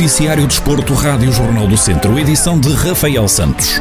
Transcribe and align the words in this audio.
Noticiário 0.00 0.46
Desporto, 0.46 0.94
Rádio 0.94 1.30
Jornal 1.30 1.68
do 1.68 1.76
Centro, 1.76 2.18
edição 2.18 2.58
de 2.58 2.72
Rafael 2.72 3.28
Santos. 3.28 3.78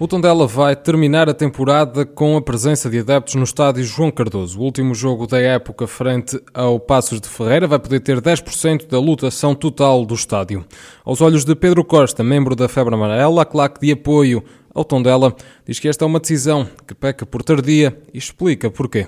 O 0.00 0.08
Tondela 0.08 0.44
vai 0.44 0.74
terminar 0.74 1.28
a 1.28 1.32
temporada 1.32 2.04
com 2.04 2.36
a 2.36 2.42
presença 2.42 2.90
de 2.90 2.98
adeptos 2.98 3.36
no 3.36 3.44
estádio 3.44 3.84
João 3.84 4.10
Cardoso. 4.10 4.58
O 4.58 4.64
último 4.64 4.96
jogo 4.96 5.28
da 5.28 5.38
época 5.38 5.86
frente 5.86 6.42
ao 6.52 6.80
Passos 6.80 7.20
de 7.20 7.28
Ferreira 7.28 7.68
vai 7.68 7.78
poder 7.78 8.00
ter 8.00 8.20
10% 8.20 8.88
da 8.88 8.98
lotação 8.98 9.54
total 9.54 10.04
do 10.04 10.14
estádio. 10.14 10.64
Aos 11.04 11.20
olhos 11.20 11.44
de 11.44 11.54
Pedro 11.54 11.84
Costa, 11.84 12.24
membro 12.24 12.56
da 12.56 12.68
Febre 12.68 12.96
Amarela, 12.96 13.42
a 13.42 13.46
claque 13.46 13.80
de 13.80 13.92
apoio 13.92 14.42
ao 14.74 14.84
Tondela 14.84 15.36
diz 15.64 15.78
que 15.78 15.86
esta 15.86 16.04
é 16.04 16.06
uma 16.06 16.18
decisão 16.18 16.66
que 16.84 16.96
peca 16.96 17.24
por 17.24 17.44
tardia 17.44 17.96
e 18.12 18.18
explica 18.18 18.68
porquê. 18.68 19.06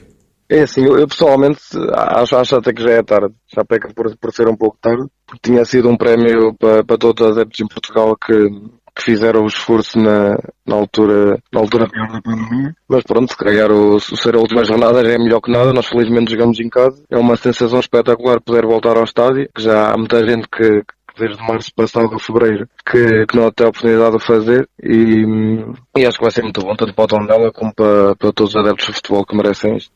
É 0.50 0.62
assim, 0.62 0.84
eu, 0.84 0.98
eu, 0.98 1.06
pessoalmente 1.06 1.60
acho, 1.94 2.36
acho 2.36 2.56
até 2.56 2.72
que 2.72 2.82
já 2.82 2.90
é 2.90 3.02
tarde, 3.04 3.32
já 3.54 3.64
peca 3.64 3.88
por, 3.94 4.16
por 4.16 4.32
ser 4.32 4.48
um 4.48 4.56
pouco 4.56 4.76
tarde, 4.80 5.06
porque 5.24 5.48
tinha 5.48 5.64
sido 5.64 5.88
um 5.88 5.96
prémio 5.96 6.52
para, 6.58 6.82
para 6.82 6.98
todos 6.98 7.24
os 7.24 7.32
adeptos 7.36 7.60
em 7.60 7.68
Portugal 7.68 8.16
que, 8.16 8.48
que 8.96 9.02
fizeram 9.04 9.44
o 9.44 9.46
esforço 9.46 9.96
na, 9.96 10.36
na 10.66 10.74
altura, 10.74 11.40
na 11.52 11.60
altura 11.60 11.88
pior 11.88 12.10
da 12.10 12.20
pandemia. 12.20 12.74
Mas 12.88 13.04
pronto, 13.04 13.30
se 13.30 13.36
calhar 13.36 13.70
o, 13.70 13.94
o 13.94 14.00
ser 14.00 14.34
a 14.34 14.40
última 14.40 14.64
jornada 14.64 15.04
já 15.04 15.12
é 15.12 15.18
melhor 15.18 15.40
que 15.40 15.52
nada, 15.52 15.72
nós 15.72 15.86
felizmente 15.86 16.32
jogamos 16.32 16.58
em 16.58 16.68
casa. 16.68 17.00
É 17.08 17.16
uma 17.16 17.36
sensação 17.36 17.78
espetacular 17.78 18.40
poder 18.40 18.66
voltar 18.66 18.96
ao 18.96 19.04
estádio, 19.04 19.48
que 19.54 19.62
já 19.62 19.92
há 19.92 19.96
muita 19.96 20.26
gente 20.26 20.48
que, 20.48 20.82
desde 21.16 21.40
março 21.46 21.72
passado 21.76 22.12
a 22.12 22.18
fevereiro 22.18 22.68
que, 22.84 23.26
que 23.26 23.36
não 23.36 23.52
tem 23.52 23.66
a 23.66 23.70
oportunidade 23.70 24.18
de 24.18 24.24
fazer 24.24 24.68
e, 24.82 25.24
e 25.96 26.06
acho 26.06 26.18
que 26.18 26.24
vai 26.24 26.32
ser 26.32 26.42
muito 26.42 26.60
bom 26.60 26.74
tanto 26.74 26.94
para 26.94 27.04
o 27.04 27.06
Tondela 27.06 27.52
como 27.52 27.72
para, 27.74 28.16
para 28.16 28.32
todos 28.32 28.54
os 28.54 28.56
adeptos 28.56 28.86
de 28.86 28.94
futebol 28.94 29.24
que 29.24 29.36
merecem 29.36 29.76
isto. 29.76 29.92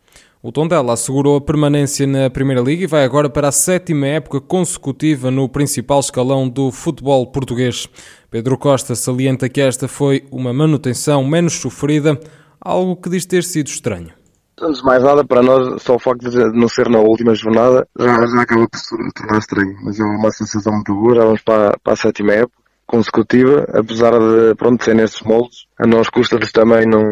O 0.47 0.53
Tondela 0.53 0.93
assegurou 0.93 1.37
a 1.37 1.41
permanência 1.41 2.07
na 2.07 2.29
Primeira 2.29 2.61
Liga 2.61 2.85
e 2.85 2.87
vai 2.87 3.03
agora 3.03 3.31
para 3.31 3.49
a 3.49 3.51
sétima 3.51 4.09
época 4.09 4.43
consecutiva 4.43 5.31
no 5.31 5.49
principal 5.49 6.01
escalão 6.01 6.47
do 6.47 6.71
futebol 6.71 7.27
português. 7.27 7.89
Pedro 8.31 8.59
Costa 8.59 8.95
salienta 8.95 9.49
que 9.49 9.63
esta 9.63 9.89
foi 9.89 10.27
uma 10.31 10.53
manutenção 10.53 11.25
menos 11.25 11.55
sofrida, 11.55 12.21
algo 12.61 12.95
que 12.95 13.09
diz 13.09 13.25
ter 13.25 13.43
sido 13.43 13.69
estranho. 13.69 14.13
Antes 14.61 14.81
de 14.81 14.85
mais 14.85 15.03
nada, 15.03 15.25
para 15.25 15.43
nós, 15.43 15.83
só 15.83 15.95
o 15.95 15.99
facto 15.99 16.29
de 16.29 16.53
não 16.53 16.69
ser 16.69 16.91
na 16.91 16.99
última 16.99 17.35
jornada 17.35 17.89
já, 17.99 18.27
já 18.27 18.43
acaba 18.43 18.69
por 18.69 18.79
se 18.79 18.95
tornar 19.15 19.39
estranho. 19.39 19.79
Mas 19.83 19.99
é 19.99 20.05
uma 20.05 20.31
sensação 20.31 20.75
muito 20.75 20.95
boa, 20.95 21.15
já 21.15 21.25
vamos 21.25 21.41
para, 21.41 21.75
para 21.83 21.93
a 21.95 21.97
sétima 21.97 22.35
época 22.35 22.63
consecutiva, 22.87 23.67
apesar 23.73 24.13
de 24.13 24.55
pronto, 24.57 24.85
ser 24.85 24.95
nesses 24.95 25.23
moldes. 25.23 25.65
A 25.79 25.87
nós 25.87 26.11
custa-nos 26.11 26.53
também 26.53 26.87
não, 26.87 27.03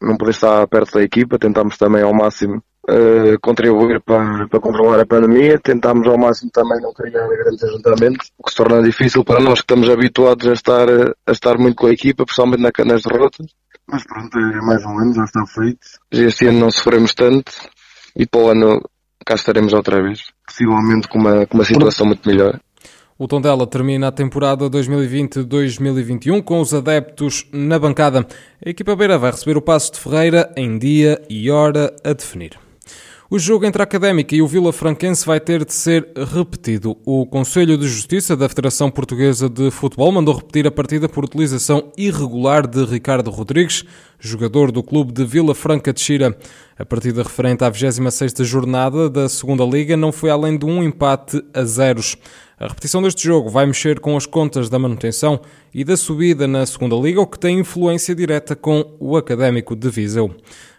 não 0.00 0.16
poder 0.16 0.30
estar 0.30 0.68
perto 0.68 0.94
da 0.94 1.02
equipa, 1.02 1.36
tentamos 1.36 1.76
também 1.76 2.02
ao 2.02 2.14
máximo 2.14 2.62
uh, 2.88 3.38
contribuir 3.40 4.00
para, 4.00 4.48
para 4.48 4.60
controlar 4.60 5.00
a 5.00 5.06
pandemia. 5.06 5.58
Tentámos 5.58 6.06
ao 6.06 6.18
máximo 6.18 6.50
também 6.52 6.80
não 6.80 6.92
criar 6.92 7.26
grandes 7.28 7.62
ajuntamentos, 7.64 8.30
o 8.38 8.44
que 8.44 8.50
se 8.50 8.56
torna 8.56 8.82
difícil 8.82 9.24
para 9.24 9.40
nós 9.40 9.60
que 9.60 9.64
estamos 9.64 9.88
habituados 9.88 10.46
a 10.46 10.52
estar, 10.52 10.88
a 10.88 11.32
estar 11.32 11.58
muito 11.58 11.76
com 11.76 11.86
a 11.86 11.92
equipa, 11.92 12.24
principalmente 12.24 12.84
nas 12.84 13.02
derrotas. 13.02 13.46
Mas 13.88 14.04
pronto, 14.04 14.36
é 14.38 14.60
mais 14.62 14.84
um 14.84 14.98
ano, 14.98 15.14
já 15.14 15.24
está 15.24 15.46
feito. 15.46 15.78
Este 16.10 16.46
ano 16.46 16.58
não 16.58 16.70
sofremos 16.70 17.14
tanto 17.14 17.52
e 18.16 18.26
para 18.26 18.40
o 18.40 18.48
ano 18.48 18.82
cá 19.24 19.34
estaremos 19.34 19.72
outra 19.72 20.02
vez. 20.02 20.32
Possivelmente 20.46 21.08
com 21.08 21.18
uma, 21.18 21.46
com 21.46 21.56
uma 21.56 21.64
situação 21.64 22.06
muito 22.06 22.28
melhor. 22.28 22.58
O 23.18 23.26
Tondela 23.26 23.66
termina 23.66 24.08
a 24.08 24.12
temporada 24.12 24.68
2020-2021 24.68 26.42
com 26.42 26.60
os 26.60 26.74
adeptos 26.74 27.46
na 27.50 27.78
bancada. 27.78 28.26
A 28.64 28.68
equipa 28.68 28.94
beira 28.94 29.16
vai 29.16 29.30
receber 29.30 29.56
o 29.56 29.62
Passo 29.62 29.92
de 29.92 30.00
Ferreira 30.00 30.52
em 30.54 30.78
dia 30.78 31.22
e 31.30 31.50
hora 31.50 31.94
a 32.04 32.12
definir. 32.12 32.65
O 33.28 33.40
jogo 33.40 33.66
entre 33.66 33.82
a 33.82 33.84
Académica 33.84 34.36
e 34.36 34.40
o 34.40 34.46
Vila 34.46 34.72
Franquense 34.72 35.26
vai 35.26 35.40
ter 35.40 35.64
de 35.64 35.74
ser 35.74 36.12
repetido. 36.32 36.96
O 37.04 37.26
Conselho 37.26 37.76
de 37.76 37.88
Justiça 37.88 38.36
da 38.36 38.48
Federação 38.48 38.88
Portuguesa 38.88 39.48
de 39.48 39.68
Futebol 39.72 40.12
mandou 40.12 40.36
repetir 40.36 40.64
a 40.64 40.70
partida 40.70 41.08
por 41.08 41.24
utilização 41.24 41.90
irregular 41.98 42.68
de 42.68 42.84
Ricardo 42.84 43.28
Rodrigues, 43.28 43.82
jogador 44.20 44.70
do 44.70 44.80
clube 44.80 45.12
de 45.12 45.24
Vila 45.24 45.56
Franca 45.56 45.92
de 45.92 46.00
Xira. 46.00 46.38
A 46.78 46.84
partida 46.84 47.24
referente 47.24 47.64
à 47.64 47.70
26ª 47.70 48.44
jornada 48.44 49.10
da 49.10 49.28
Segunda 49.28 49.64
Liga 49.64 49.96
não 49.96 50.12
foi 50.12 50.30
além 50.30 50.56
de 50.56 50.64
um 50.64 50.80
empate 50.80 51.42
a 51.52 51.64
zeros. 51.64 52.16
A 52.60 52.68
repetição 52.68 53.02
deste 53.02 53.24
jogo 53.24 53.50
vai 53.50 53.66
mexer 53.66 53.98
com 53.98 54.16
as 54.16 54.24
contas 54.24 54.70
da 54.70 54.78
manutenção 54.78 55.40
e 55.74 55.82
da 55.82 55.96
subida 55.96 56.46
na 56.46 56.64
Segunda 56.64 56.94
Liga, 56.94 57.20
o 57.20 57.26
que 57.26 57.40
tem 57.40 57.58
influência 57.58 58.14
direta 58.14 58.54
com 58.54 58.96
o 59.00 59.16
Académico 59.16 59.74
de 59.74 59.90
Viseu. 59.90 60.32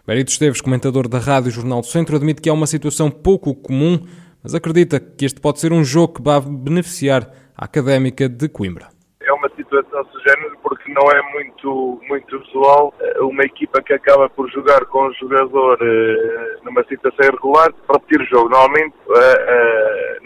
Berito 0.08 0.30
Esteves, 0.30 0.62
comentador 0.62 1.06
da 1.06 1.18
Rádio 1.18 1.50
Jornal 1.50 1.82
do 1.82 1.86
Centro, 1.86 2.16
admite 2.16 2.40
que 2.40 2.48
é 2.48 2.52
uma 2.52 2.66
situação 2.66 3.10
pouco 3.10 3.54
comum, 3.54 4.00
mas 4.42 4.54
acredita 4.54 4.98
que 4.98 5.26
este 5.26 5.38
pode 5.38 5.60
ser 5.60 5.70
um 5.70 5.84
jogo 5.84 6.14
que 6.14 6.22
vai 6.22 6.40
beneficiar 6.40 7.30
a 7.54 7.66
académica 7.66 8.26
de 8.26 8.48
Coimbra. 8.48 8.88
É 9.20 9.30
uma 9.34 9.50
situação 9.50 10.06
sugênero 10.06 10.56
porque 10.62 10.90
não 10.90 11.10
é 11.10 11.20
muito, 11.34 12.00
muito 12.08 12.38
usual 12.38 12.94
eh, 12.98 13.20
uma 13.20 13.42
equipa 13.42 13.82
que 13.82 13.92
acaba 13.92 14.30
por 14.30 14.50
jogar 14.50 14.86
com 14.86 15.08
um 15.08 15.12
jogador 15.12 15.76
eh, 15.82 16.56
numa 16.64 16.82
situação 16.84 17.26
irregular 17.26 17.70
repetir 17.92 18.22
o 18.22 18.24
jogo. 18.24 18.48
Normalmente, 18.48 18.94
eh, 19.14 19.77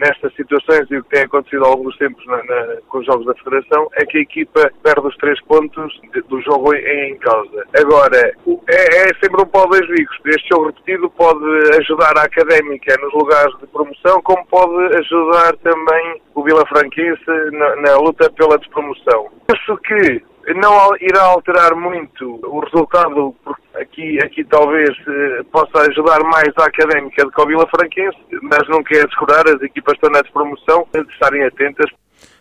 nestas 0.03 0.35
situações, 0.35 0.91
e 0.91 0.97
o 0.97 1.05
que 1.05 1.11
tem 1.11 1.23
acontecido 1.23 1.63
longo 1.63 1.85
dos 1.85 1.97
tempos 1.97 2.25
na, 2.27 2.43
na, 2.45 2.77
com 2.89 2.99
os 2.99 3.07
jogos 3.07 3.27
da 3.27 3.35
Federação, 3.35 3.89
é 3.95 4.05
que 4.05 4.19
a 4.19 4.23
equipa 4.23 4.71
perde 4.83 5.07
os 5.07 5.17
três 5.17 5.41
pontos 5.45 6.01
do 6.29 6.41
jogo 6.43 6.75
em, 6.75 7.13
em 7.13 7.17
causa. 7.19 7.65
Agora, 7.79 8.19
é, 8.69 9.03
é 9.03 9.07
sempre 9.23 9.43
um 9.43 9.47
pau 9.47 9.69
dois 9.69 9.87
bicos. 9.89 10.19
Este 10.27 10.49
jogo 10.49 10.67
repetido 10.67 11.09
pode 11.11 11.45
ajudar 11.79 12.19
a 12.19 12.25
académica 12.25 12.95
nos 13.01 13.13
lugares 13.15 13.57
de 13.59 13.67
promoção, 13.69 14.21
como 14.23 14.45
pode 14.47 14.97
ajudar 14.97 15.57
também 15.59 16.21
o 16.35 16.43
Vila 16.43 16.67
Franquense 16.67 17.25
na, 17.53 17.77
na 17.77 17.97
luta 17.99 18.31
pela 18.33 18.59
despromoção. 18.59 19.29
Penso 19.47 19.77
que 19.79 20.23
não 20.57 20.97
irá 21.01 21.23
alterar 21.23 21.75
muito 21.77 22.41
o 22.43 22.61
resultado, 22.61 23.35
porque 23.45 23.62
aqui, 23.93 24.19
aqui 24.25 24.45
talvez 24.45 24.91
eh, 25.07 25.43
possa 25.53 25.83
ajudar 25.91 26.21
mais 26.25 26.49
a 26.57 26.65
académica 26.65 27.25
do 27.25 27.31
que 27.31 27.41
ao 27.41 27.47
Vila 27.47 27.67
Franquense, 27.69 28.19
mas 28.43 28.67
não 28.69 28.83
quer 28.83 29.07
descurar, 29.07 29.47
as 29.47 29.61
equipas 29.63 29.95
estão 29.95 30.11
na 30.11 30.23
despromoção, 30.23 30.87
de 30.93 31.13
estarem 31.13 31.45
atentas. 31.45 31.91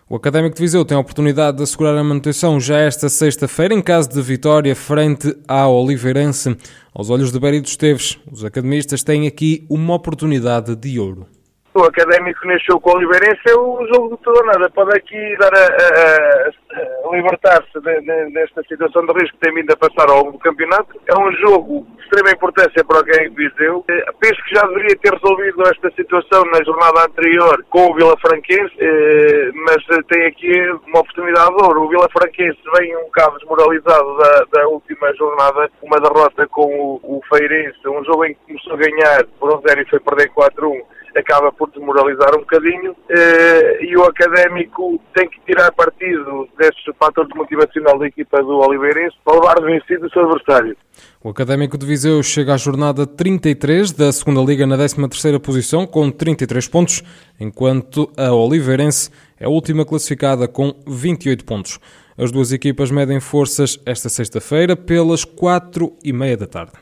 O 0.10 0.16
Académico 0.16 0.56
de 0.56 0.62
Viseu 0.62 0.84
tem 0.84 0.98
a 0.98 1.00
oportunidade 1.00 1.58
de 1.58 1.64
assegurar 1.64 1.96
a 1.96 2.04
manutenção 2.04 2.60
já 2.60 2.78
esta 2.80 3.08
sexta-feira, 3.08 3.74
em 3.74 3.82
caso 3.82 4.10
de 4.10 4.22
vitória 4.22 4.76
frente 4.76 5.34
ao 5.48 5.74
Oliveirense. 5.74 6.58
Aos 6.94 7.10
olhos 7.10 7.32
de 7.32 7.40
Berito 7.40 7.70
Esteves, 7.70 8.20
os 8.30 8.44
academistas 8.44 9.04
têm 9.04 9.26
aqui 9.26 9.66
uma 9.70 9.94
oportunidade 9.94 10.76
de 10.76 11.00
ouro 11.00 11.28
o 11.74 11.84
académico 11.84 12.40
jogo 12.68 12.82
com 12.82 12.92
o 12.92 12.96
Oliveirense 12.96 13.42
é 13.48 13.56
o 13.56 13.88
jogo 13.88 14.10
do 14.10 14.18
tudo 14.18 14.40
ou 14.40 14.46
nada. 14.46 14.70
Pode 14.70 14.98
aqui 14.98 15.38
dar 15.38 15.54
a, 15.54 15.68
a, 15.68 17.10
a 17.10 17.16
libertar-se 17.16 17.80
de, 17.80 18.02
de, 18.02 18.34
desta 18.34 18.62
situação 18.64 19.06
de 19.06 19.14
risco 19.14 19.38
que 19.38 19.46
tem 19.46 19.54
vindo 19.54 19.72
a 19.72 19.78
passar 19.78 20.10
ao 20.10 20.18
longo 20.18 20.34
do 20.34 20.40
campeonato. 20.40 21.00
É 21.08 21.18
um 21.18 21.32
jogo 21.34 21.88
de 21.96 22.04
extrema 22.04 22.32
importância 22.32 22.84
para 22.84 22.98
o 22.98 23.00
Académico 23.00 23.36
Viseu. 23.36 23.86
Eh, 23.90 24.06
penso 24.20 24.44
que 24.44 24.56
já 24.56 24.62
deveria 24.68 24.98
ter 24.98 25.14
resolvido 25.14 25.62
esta 25.64 25.92
situação 25.92 26.44
na 26.46 26.64
jornada 26.64 27.06
anterior 27.06 27.66
com 27.70 27.92
o 27.92 27.96
Vila 27.96 28.18
Franquense, 28.20 28.74
eh, 28.80 29.52
mas 29.54 30.06
tem 30.08 30.26
aqui 30.26 30.52
uma 30.88 31.00
oportunidade 31.00 31.56
de 31.56 31.64
ouro. 31.64 31.84
O 31.84 31.90
Vila 31.90 32.10
Franquense 32.12 32.60
vem 32.78 32.96
um 32.98 33.06
bocado 33.06 33.38
desmoralizado 33.38 34.18
da, 34.18 34.46
da 34.52 34.68
última 34.68 35.14
jornada, 35.16 35.70
uma 35.82 36.00
derrota 36.02 36.46
com 36.48 36.66
o, 36.66 37.00
o 37.04 37.22
Feirense, 37.30 37.80
um 37.88 38.04
jogo 38.04 38.26
em 38.26 38.34
que 38.34 38.40
começou 38.48 38.74
a 38.74 38.78
ganhar 38.78 39.26
por 39.40 39.62
1-0 39.62 39.82
e 39.82 39.90
foi 39.90 40.00
perder 40.00 40.30
4-1 40.32 40.82
acaba 41.16 41.52
por 41.52 41.70
desmoralizar 41.72 42.36
um 42.36 42.40
bocadinho 42.40 42.96
eh, 43.10 43.86
e 43.86 43.98
o 43.98 44.04
académico 44.04 45.02
tem 45.14 45.30
que 45.30 45.40
tirar 45.42 45.72
partido 45.72 46.48
deste 46.58 46.92
fator 47.00 47.28
motivacional 47.36 47.98
da 48.00 48.08
equipa 48.08 48.42
do 48.42 48.58
Oliveirense 48.58 49.16
para 49.24 49.36
levar 49.36 49.62
vencido 49.62 50.08
o 50.08 50.10
seu 50.10 50.24
adversário. 50.24 50.78
O 51.24 51.30
Académico 51.30 51.78
de 51.78 51.86
Viseu 51.86 52.22
chega 52.24 52.54
à 52.54 52.58
jornada 52.58 53.06
33 53.06 53.92
da 53.92 54.12
segunda 54.12 54.42
Liga 54.42 54.66
na 54.66 54.78
13ª 54.78 55.40
posição 55.40 55.86
com 55.86 56.10
33 56.10 56.68
pontos, 56.68 57.04
enquanto 57.40 58.12
a 58.18 58.34
Oliveirense 58.34 59.12
é 59.40 59.46
a 59.46 59.50
última 59.50 59.86
classificada 59.86 60.48
com 60.48 60.74
28 60.88 61.46
pontos. 61.46 61.80
As 62.18 62.32
duas 62.32 62.52
equipas 62.52 62.92
medem 62.92 63.20
forças 63.20 63.80
esta 63.86 64.10
sexta-feira 64.10 64.76
pelas 64.76 65.24
4 65.24 65.94
e 66.04 66.12
meia 66.12 66.36
da 66.36 66.46
tarde. 66.46 66.74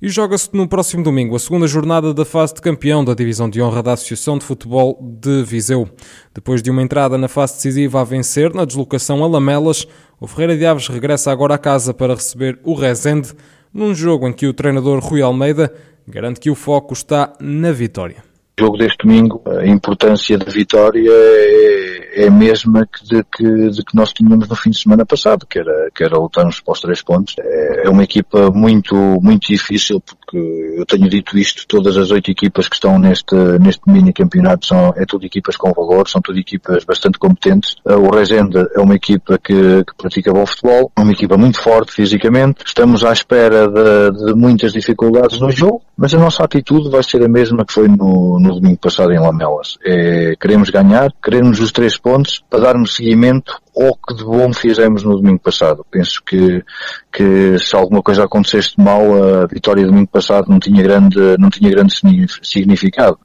E 0.00 0.08
joga-se 0.08 0.50
no 0.52 0.68
próximo 0.68 1.02
domingo 1.02 1.34
a 1.34 1.38
segunda 1.40 1.66
jornada 1.66 2.14
da 2.14 2.24
fase 2.24 2.54
de 2.54 2.60
campeão 2.60 3.04
da 3.04 3.14
Divisão 3.14 3.50
de 3.50 3.60
Honra 3.60 3.82
da 3.82 3.94
Associação 3.94 4.38
de 4.38 4.44
Futebol 4.44 4.96
de 5.02 5.42
Viseu. 5.42 5.88
Depois 6.32 6.62
de 6.62 6.70
uma 6.70 6.82
entrada 6.82 7.18
na 7.18 7.26
fase 7.26 7.54
decisiva 7.54 8.00
a 8.00 8.04
vencer 8.04 8.54
na 8.54 8.64
deslocação 8.64 9.24
a 9.24 9.26
Lamelas, 9.26 9.88
o 10.20 10.28
Ferreira 10.28 10.56
de 10.56 10.64
Aves 10.64 10.86
regressa 10.86 11.32
agora 11.32 11.54
a 11.54 11.58
casa 11.58 11.92
para 11.92 12.14
receber 12.14 12.60
o 12.62 12.74
Rezende, 12.74 13.32
num 13.74 13.92
jogo 13.92 14.28
em 14.28 14.32
que 14.32 14.46
o 14.46 14.54
treinador 14.54 15.00
Rui 15.00 15.20
Almeida 15.20 15.74
garante 16.06 16.38
que 16.38 16.50
o 16.50 16.54
foco 16.54 16.94
está 16.94 17.32
na 17.40 17.72
vitória 17.72 18.27
jogo 18.58 18.76
deste 18.76 19.06
domingo, 19.06 19.42
a 19.46 19.66
importância 19.66 20.36
da 20.36 20.50
vitória 20.50 21.10
é, 21.10 22.24
é 22.24 22.26
a 22.26 22.30
mesma 22.30 22.86
que 22.86 23.04
de, 23.04 23.24
que 23.24 23.70
de 23.70 23.84
que 23.84 23.94
nós 23.94 24.12
tínhamos 24.12 24.48
no 24.48 24.56
fim 24.56 24.70
de 24.70 24.78
semana 24.78 25.06
passado, 25.06 25.46
que 25.46 25.58
era, 25.58 25.90
que 25.94 26.02
era 26.02 26.18
lutarmos 26.18 26.60
para 26.60 26.72
os 26.72 26.80
três 26.80 27.02
pontos. 27.02 27.34
É, 27.38 27.86
é 27.86 27.88
uma 27.88 28.02
equipa 28.02 28.50
muito, 28.50 28.94
muito 29.22 29.46
difícil 29.46 30.00
porque 30.00 30.38
eu 30.76 30.84
tenho 30.86 31.08
dito 31.08 31.38
isto, 31.38 31.66
todas 31.66 31.96
as 31.96 32.10
oito 32.10 32.30
equipas 32.30 32.68
que 32.68 32.74
estão 32.74 32.98
neste, 32.98 33.34
neste 33.60 33.82
mini 33.86 34.12
campeonato 34.12 34.66
são, 34.66 34.92
é 34.96 35.04
tudo 35.06 35.24
equipas 35.24 35.56
com 35.56 35.72
valor, 35.72 36.08
são 36.08 36.20
tudo 36.20 36.38
equipas 36.38 36.84
bastante 36.84 37.18
competentes. 37.18 37.76
O 37.84 38.14
Rezende 38.14 38.58
é 38.74 38.80
uma 38.80 38.94
equipa 38.94 39.38
que, 39.38 39.84
que 39.84 39.94
pratica 39.96 40.32
bom 40.32 40.46
futebol, 40.46 40.90
uma 40.98 41.12
equipa 41.12 41.36
muito 41.36 41.60
forte 41.60 41.92
fisicamente. 41.92 42.64
Estamos 42.66 43.04
à 43.04 43.12
espera 43.12 43.68
de, 43.68 44.26
de 44.26 44.34
muitas 44.34 44.72
dificuldades 44.72 45.40
no 45.40 45.50
jogo, 45.50 45.82
mas 45.96 46.14
a 46.14 46.18
nossa 46.18 46.44
atitude 46.44 46.90
vai 46.90 47.02
ser 47.02 47.22
a 47.22 47.28
mesma 47.28 47.64
que 47.64 47.72
foi 47.72 47.88
no, 47.88 48.38
no 48.38 48.47
domingo 48.54 48.78
passado 48.78 49.12
em 49.12 49.18
Lamelas. 49.18 49.78
É, 49.84 50.34
queremos 50.40 50.70
ganhar, 50.70 51.12
queremos 51.22 51.60
os 51.60 51.72
três 51.72 51.96
pontos 51.96 52.42
para 52.48 52.60
darmos 52.60 52.94
seguimento 52.94 53.52
ao 53.76 53.96
que 53.96 54.14
de 54.14 54.24
bom 54.24 54.52
fizemos 54.52 55.02
no 55.02 55.16
domingo 55.16 55.38
passado. 55.38 55.84
Penso 55.90 56.22
que, 56.24 56.64
que 57.12 57.58
se 57.58 57.76
alguma 57.76 58.02
coisa 58.02 58.24
acontecesse 58.24 58.76
de 58.76 58.82
mal, 58.82 59.02
a 59.42 59.46
vitória 59.46 59.84
do 59.84 59.90
domingo 59.90 60.10
passado 60.10 60.48
não 60.48 60.58
tinha 60.58 60.82
grande, 60.82 61.18
não 61.38 61.50
tinha 61.50 61.70
grande 61.70 61.94
significado. 62.42 63.18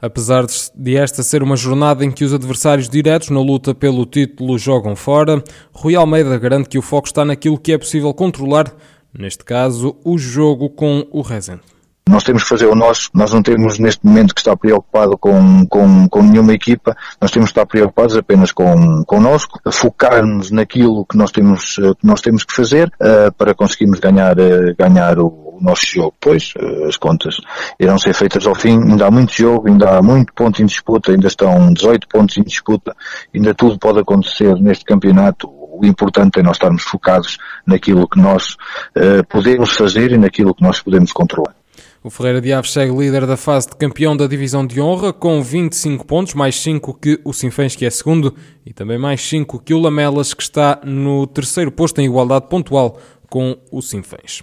Apesar 0.00 0.44
de 0.74 0.96
esta 0.96 1.22
ser 1.22 1.44
uma 1.44 1.54
jornada 1.54 2.04
em 2.04 2.10
que 2.10 2.24
os 2.24 2.34
adversários 2.34 2.88
diretos 2.88 3.30
na 3.30 3.40
luta 3.40 3.72
pelo 3.72 4.04
título 4.04 4.58
jogam 4.58 4.96
fora, 4.96 5.42
Rui 5.72 5.94
Almeida 5.94 6.36
garante 6.38 6.68
que 6.68 6.76
o 6.76 6.82
foco 6.82 7.06
está 7.06 7.24
naquilo 7.24 7.56
que 7.56 7.72
é 7.72 7.78
possível 7.78 8.12
controlar, 8.12 8.74
neste 9.16 9.44
caso, 9.44 9.96
o 10.04 10.18
jogo 10.18 10.68
com 10.68 11.06
o 11.12 11.22
Rezende. 11.22 11.71
Nós 12.08 12.24
temos 12.24 12.42
que 12.42 12.48
fazer 12.48 12.66
o 12.66 12.74
nosso, 12.74 13.08
nós 13.14 13.32
não 13.32 13.42
temos 13.42 13.78
neste 13.78 14.04
momento 14.04 14.34
que 14.34 14.40
estar 14.40 14.56
preocupado 14.56 15.16
com, 15.16 15.66
com, 15.66 16.08
com 16.08 16.22
nenhuma 16.22 16.52
equipa, 16.52 16.96
nós 17.20 17.30
temos 17.30 17.50
que 17.50 17.58
estar 17.58 17.66
preocupados 17.66 18.16
apenas 18.16 18.50
com, 18.50 19.04
connosco, 19.04 19.60
focar-nos 19.70 20.50
naquilo 20.50 21.06
que 21.06 21.16
nós 21.16 21.30
temos, 21.30 21.78
eh, 21.78 21.94
que 21.98 22.06
nós 22.06 22.20
temos 22.20 22.44
que 22.44 22.54
fazer 22.54 22.88
uh, 23.00 23.32
para 23.38 23.54
conseguirmos 23.54 24.00
ganhar, 24.00 24.36
uh, 24.38 24.74
ganhar 24.76 25.18
o, 25.20 25.26
o, 25.26 25.58
nosso 25.60 25.86
jogo. 25.86 26.14
Pois, 26.20 26.52
uh, 26.60 26.88
as 26.88 26.96
contas 26.96 27.36
irão 27.78 27.96
ser 27.98 28.14
feitas 28.14 28.46
ao 28.46 28.54
fim, 28.54 28.82
ainda 28.82 29.06
há 29.06 29.10
muito 29.10 29.32
jogo, 29.32 29.68
ainda 29.68 29.96
há 29.96 30.02
muito 30.02 30.34
ponto 30.34 30.60
em 30.60 30.66
disputa, 30.66 31.12
ainda 31.12 31.28
estão 31.28 31.72
18 31.72 32.08
pontos 32.08 32.36
em 32.36 32.42
disputa, 32.42 32.94
ainda 33.32 33.54
tudo 33.54 33.78
pode 33.78 34.00
acontecer 34.00 34.54
neste 34.56 34.84
campeonato 34.84 35.48
o 35.72 35.86
importante 35.86 36.38
é 36.38 36.42
nós 36.42 36.56
estarmos 36.56 36.82
focados 36.82 37.38
naquilo 37.66 38.06
que 38.06 38.20
nós 38.20 38.56
uh, 38.96 39.24
podemos 39.28 39.70
fazer 39.72 40.12
e 40.12 40.18
naquilo 40.18 40.54
que 40.54 40.62
nós 40.62 40.80
podemos 40.80 41.12
controlar. 41.12 41.54
O 42.04 42.10
Ferreira 42.10 42.40
de 42.40 42.52
Aves 42.52 42.72
segue 42.72 42.92
líder 42.92 43.28
da 43.28 43.36
fase 43.36 43.68
de 43.68 43.76
campeão 43.76 44.16
da 44.16 44.26
divisão 44.26 44.66
de 44.66 44.80
honra 44.80 45.12
com 45.12 45.40
25 45.40 46.04
pontos, 46.04 46.34
mais 46.34 46.56
5 46.60 46.94
que 46.94 47.20
o 47.24 47.32
Sinfãs, 47.32 47.76
que 47.76 47.86
é 47.86 47.90
segundo, 47.90 48.34
e 48.66 48.72
também 48.72 48.98
mais 48.98 49.22
5 49.22 49.60
que 49.60 49.72
o 49.72 49.78
Lamelas, 49.78 50.34
que 50.34 50.42
está 50.42 50.80
no 50.84 51.28
terceiro 51.28 51.70
posto 51.70 52.00
em 52.00 52.06
igualdade 52.06 52.48
pontual 52.48 52.98
com 53.30 53.56
o 53.70 53.80
Sinfãs. 53.80 54.42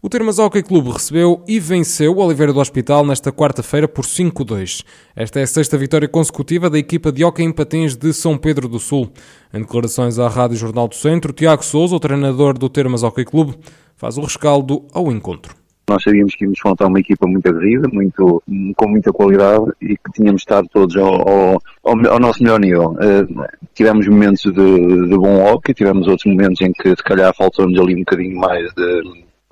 O 0.00 0.08
Termas 0.08 0.38
Hockey 0.38 0.62
Clube 0.62 0.90
recebeu 0.90 1.42
e 1.48 1.58
venceu 1.58 2.12
o 2.12 2.20
Oliveira 2.24 2.52
do 2.52 2.60
Hospital 2.60 3.04
nesta 3.04 3.32
quarta-feira 3.32 3.88
por 3.88 4.04
5-2. 4.04 4.84
Esta 5.16 5.40
é 5.40 5.42
a 5.42 5.46
sexta 5.46 5.76
vitória 5.76 6.06
consecutiva 6.06 6.70
da 6.70 6.78
equipa 6.78 7.10
de 7.10 7.24
hockey 7.24 7.42
em 7.42 7.52
patins 7.52 7.96
de 7.96 8.12
São 8.12 8.38
Pedro 8.38 8.68
do 8.68 8.78
Sul. 8.78 9.12
Em 9.52 9.58
declarações 9.60 10.20
à 10.20 10.28
Rádio 10.28 10.56
Jornal 10.56 10.86
do 10.86 10.94
Centro, 10.94 11.32
Tiago 11.32 11.64
Souza, 11.64 11.96
o 11.96 12.00
treinador 12.00 12.56
do 12.56 12.68
Termas 12.68 13.02
Hockey 13.02 13.24
Clube, 13.24 13.58
faz 13.96 14.16
o 14.18 14.20
rescaldo 14.20 14.86
ao 14.92 15.10
encontro. 15.10 15.61
Nós 15.88 16.02
sabíamos 16.02 16.34
que 16.34 16.44
íamos 16.44 16.60
faltar 16.60 16.88
uma 16.88 17.00
equipa 17.00 17.26
muito 17.26 17.48
aguerrida, 17.48 17.88
muito, 17.92 18.42
com 18.76 18.88
muita 18.88 19.12
qualidade 19.12 19.64
e 19.80 19.96
que 19.96 20.12
tínhamos 20.14 20.42
estado 20.42 20.68
todos 20.72 20.96
ao, 20.96 21.28
ao, 21.28 21.62
ao 21.84 22.20
nosso 22.20 22.42
melhor 22.42 22.60
nível. 22.60 22.90
Uh, 22.92 23.44
tivemos 23.74 24.06
momentos 24.06 24.42
de, 24.42 24.52
de, 24.52 25.16
bom 25.16 25.44
hockey, 25.44 25.74
tivemos 25.74 26.06
outros 26.06 26.32
momentos 26.32 26.60
em 26.60 26.72
que 26.72 26.90
se 26.90 27.02
calhar 27.02 27.34
faltou-nos 27.34 27.78
ali 27.78 27.94
um 27.94 28.00
bocadinho 28.00 28.38
mais 28.38 28.72
de, 28.74 29.02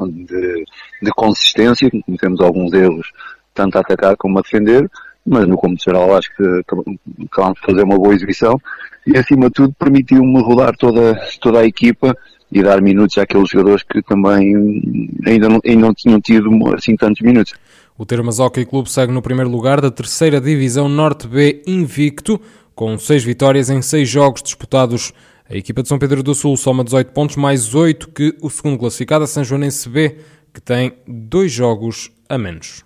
de, 0.08 0.64
de 1.02 1.10
consistência, 1.16 1.90
cometemos 1.90 2.40
alguns 2.40 2.72
erros, 2.72 3.10
tanto 3.52 3.76
a 3.76 3.80
atacar 3.80 4.16
como 4.16 4.38
a 4.38 4.42
defender, 4.42 4.88
mas 5.26 5.46
no 5.46 5.56
cômputo 5.56 5.84
geral 5.84 6.16
acho 6.16 6.34
que 6.36 6.44
acabamos 6.60 7.54
de 7.54 7.60
fazer 7.66 7.82
uma 7.82 7.98
boa 7.98 8.14
exibição 8.14 8.60
e 9.06 9.18
acima 9.18 9.46
de 9.46 9.52
tudo 9.52 9.74
permitiu-me 9.78 10.40
rodar 10.42 10.76
toda, 10.76 11.20
toda 11.40 11.60
a 11.60 11.66
equipa 11.66 12.16
e 12.52 12.62
dar 12.62 12.80
minutos 12.82 13.16
àqueles 13.18 13.48
jogadores 13.48 13.82
que 13.82 14.02
também 14.02 14.82
ainda 15.26 15.48
não, 15.48 15.60
ainda 15.64 15.86
não 15.86 15.94
tinham 15.94 16.20
tido 16.20 16.50
assim 16.74 16.96
tantos 16.96 17.20
minutos. 17.22 17.54
O 17.96 18.06
Termas 18.06 18.40
Hockey 18.40 18.64
Clube 18.64 18.90
segue 18.90 19.12
no 19.12 19.22
primeiro 19.22 19.50
lugar 19.50 19.80
da 19.80 19.90
terceira 19.90 20.40
divisão 20.40 20.88
Norte 20.88 21.28
B 21.28 21.62
invicto, 21.66 22.40
com 22.74 22.98
seis 22.98 23.22
vitórias 23.22 23.68
em 23.70 23.82
seis 23.82 24.08
jogos 24.08 24.42
disputados. 24.42 25.12
A 25.48 25.56
equipa 25.56 25.82
de 25.82 25.88
São 25.88 25.98
Pedro 25.98 26.22
do 26.22 26.34
Sul 26.34 26.56
soma 26.56 26.82
18 26.82 27.12
pontos, 27.12 27.36
mais 27.36 27.74
8 27.74 28.08
que 28.08 28.36
o 28.40 28.48
segundo 28.48 28.78
classificado, 28.78 29.24
a 29.24 29.26
São 29.26 29.44
Joanense 29.44 29.88
B, 29.88 30.16
que 30.52 30.60
tem 30.60 30.94
dois 31.06 31.52
jogos 31.52 32.10
a 32.28 32.38
menos. 32.38 32.84